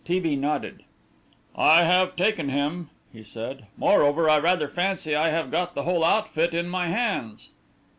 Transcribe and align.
T. 0.03 0.19
B. 0.19 0.35
nodded. 0.35 0.81
"I 1.55 1.83
have 1.83 2.15
taken 2.15 2.49
him," 2.49 2.89
he 3.13 3.23
said; 3.23 3.67
"moreover, 3.77 4.27
I 4.27 4.39
rather 4.39 4.67
fancy 4.67 5.13
I 5.13 5.29
have 5.29 5.51
got 5.51 5.75
the 5.75 5.83
whole 5.83 6.03
outfit 6.03 6.55
in 6.55 6.67
my 6.69 6.87
hands." 6.87 7.51